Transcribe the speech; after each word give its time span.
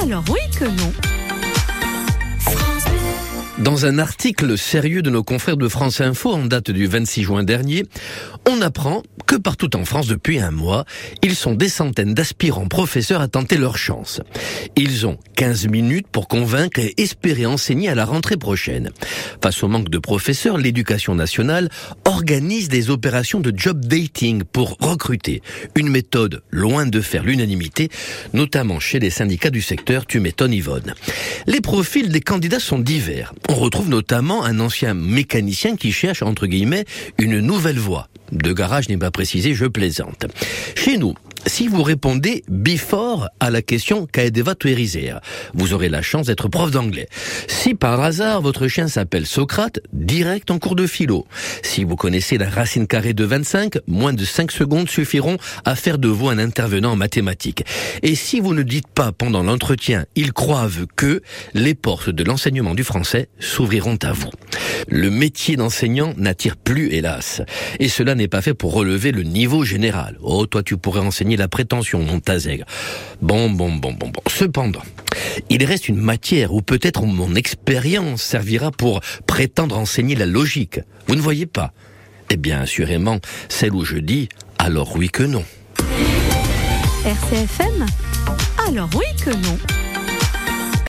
Alors 0.00 0.24
oui 0.30 0.40
que 0.58 0.64
non. 0.64 1.13
Dans 3.58 3.86
un 3.86 4.00
article 4.00 4.58
sérieux 4.58 5.00
de 5.00 5.10
nos 5.10 5.22
confrères 5.22 5.56
de 5.56 5.68
France 5.68 6.00
Info 6.00 6.32
en 6.32 6.44
date 6.44 6.72
du 6.72 6.86
26 6.88 7.22
juin 7.22 7.44
dernier, 7.44 7.84
on 8.50 8.60
apprend 8.60 9.04
que 9.26 9.36
partout 9.36 9.76
en 9.76 9.84
France 9.84 10.08
depuis 10.08 10.40
un 10.40 10.50
mois, 10.50 10.84
ils 11.22 11.36
sont 11.36 11.54
des 11.54 11.68
centaines 11.68 12.14
d'aspirants 12.14 12.66
professeurs 12.66 13.20
à 13.20 13.28
tenter 13.28 13.56
leur 13.56 13.78
chance. 13.78 14.20
Ils 14.76 15.06
ont 15.06 15.18
15 15.36 15.68
minutes 15.68 16.08
pour 16.08 16.26
convaincre 16.28 16.80
et 16.80 16.94
espérer 16.98 17.46
enseigner 17.46 17.88
à 17.88 17.94
la 17.94 18.04
rentrée 18.04 18.36
prochaine. 18.36 18.90
Face 19.40 19.62
au 19.62 19.68
manque 19.68 19.88
de 19.88 19.98
professeurs, 19.98 20.58
l'éducation 20.58 21.14
nationale 21.14 21.70
organise 22.04 22.68
des 22.68 22.90
opérations 22.90 23.40
de 23.40 23.52
job 23.56 23.84
dating 23.84 24.42
pour 24.42 24.76
recruter. 24.80 25.42
Une 25.76 25.88
méthode 25.88 26.42
loin 26.50 26.86
de 26.86 27.00
faire 27.00 27.22
l'unanimité, 27.22 27.88
notamment 28.32 28.80
chez 28.80 28.98
les 28.98 29.10
syndicats 29.10 29.50
du 29.50 29.62
secteur, 29.62 30.06
tu 30.06 30.18
m'étonnes 30.18 30.52
Yvonne. 30.52 30.94
Les 31.46 31.60
profils 31.60 32.08
des 32.08 32.20
candidats 32.20 32.60
sont 32.60 32.78
divers. 32.78 33.32
On 33.48 33.54
retrouve 33.54 33.88
notamment 33.88 34.44
un 34.44 34.58
ancien 34.60 34.94
mécanicien 34.94 35.76
qui 35.76 35.92
cherche, 35.92 36.22
entre 36.22 36.46
guillemets, 36.46 36.84
une 37.18 37.40
nouvelle 37.40 37.78
voie. 37.78 38.08
De 38.32 38.52
garage 38.52 38.88
n'est 38.88 38.96
pas 38.96 39.10
précisé, 39.10 39.54
je 39.54 39.66
plaisante. 39.66 40.26
Chez 40.74 40.96
nous, 40.96 41.14
si 41.46 41.68
vous 41.68 41.82
répondez 41.82 42.44
before 42.48 43.28
à 43.40 43.50
la 43.50 43.62
question 43.62 44.06
qu'Aedeva 44.06 44.54
tueriser, 44.54 45.12
vous 45.52 45.72
aurez 45.72 45.88
la 45.88 46.02
chance 46.02 46.26
d'être 46.26 46.48
prof 46.48 46.70
d'anglais. 46.70 47.08
Si 47.48 47.74
par 47.74 48.00
hasard 48.00 48.40
votre 48.40 48.68
chien 48.68 48.88
s'appelle 48.88 49.26
Socrate, 49.26 49.80
direct 49.92 50.50
en 50.50 50.58
cours 50.58 50.76
de 50.76 50.86
philo. 50.86 51.26
Si 51.62 51.84
vous 51.84 51.96
connaissez 51.96 52.38
la 52.38 52.48
racine 52.48 52.86
carrée 52.86 53.14
de 53.14 53.24
25, 53.24 53.78
moins 53.86 54.12
de 54.12 54.24
5 54.24 54.50
secondes 54.50 54.88
suffiront 54.88 55.36
à 55.64 55.74
faire 55.74 55.98
de 55.98 56.08
vous 56.08 56.28
un 56.28 56.38
intervenant 56.38 56.92
en 56.92 56.96
mathématiques. 56.96 57.64
Et 58.02 58.14
si 58.14 58.40
vous 58.40 58.54
ne 58.54 58.62
dites 58.62 58.88
pas 58.88 59.12
pendant 59.12 59.42
l'entretien, 59.42 60.06
ils 60.16 60.32
croivent 60.32 60.86
que 60.96 61.22
les 61.54 61.74
portes 61.74 62.10
de 62.10 62.24
l'enseignement 62.24 62.74
du 62.74 62.84
français 62.84 63.28
s'ouvriront 63.38 63.98
à 64.02 64.12
vous. 64.12 64.30
Le 64.88 65.10
métier 65.10 65.56
d'enseignant 65.56 66.14
n'attire 66.16 66.56
plus, 66.56 66.92
hélas. 66.92 67.42
Et 67.80 67.88
cela 67.88 68.14
n'est 68.14 68.28
pas 68.28 68.42
fait 68.42 68.54
pour 68.54 68.72
relever 68.74 69.12
le 69.12 69.22
niveau 69.22 69.64
général. 69.64 70.18
Oh, 70.22 70.46
toi, 70.46 70.62
tu 70.62 70.76
pourrais 70.76 71.00
enseigner 71.00 71.33
la 71.36 71.48
prétention, 71.48 72.02
mon 72.02 72.20
tazègre. 72.20 72.64
Bon, 73.22 73.50
bon, 73.50 73.72
bon, 73.72 73.92
bon, 73.92 74.08
bon. 74.08 74.20
Cependant, 74.28 74.82
il 75.50 75.64
reste 75.64 75.88
une 75.88 75.96
matière 75.96 76.52
où 76.52 76.62
peut-être 76.62 77.04
mon 77.04 77.34
expérience 77.34 78.22
servira 78.22 78.70
pour 78.70 79.00
prétendre 79.26 79.78
enseigner 79.78 80.14
la 80.14 80.26
logique. 80.26 80.80
Vous 81.06 81.16
ne 81.16 81.20
voyez 81.20 81.46
pas? 81.46 81.72
Eh 82.30 82.36
bien, 82.36 82.60
assurément, 82.60 83.20
celle 83.48 83.74
où 83.74 83.84
je 83.84 83.98
dis 83.98 84.28
alors 84.58 84.96
oui 84.96 85.08
que 85.10 85.22
non. 85.22 85.44
RCFM 87.04 87.86
Alors 88.66 88.88
oui 88.94 89.04
que 89.22 89.30
non. 89.30 89.58